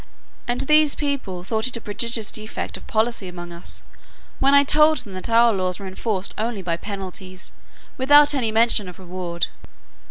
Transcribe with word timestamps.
And 0.47 0.61
these 0.61 0.95
people 0.95 1.43
thought 1.43 1.67
it 1.67 1.77
a 1.77 1.79
prodigious 1.79 2.31
defect 2.31 2.75
of 2.75 2.87
policy 2.87 3.27
among 3.27 3.53
us, 3.53 3.83
when 4.39 4.55
I 4.55 4.63
told 4.63 4.97
them 4.97 5.13
that 5.13 5.29
our 5.29 5.53
laws 5.53 5.79
were 5.79 5.85
enforced 5.85 6.33
only 6.39 6.63
by 6.63 6.75
penalties, 6.75 7.51
without 7.99 8.33
any 8.33 8.51
mention 8.51 8.89
of 8.89 8.97
reward. 8.97 9.49